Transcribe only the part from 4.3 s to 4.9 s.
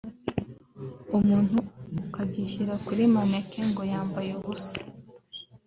ubusa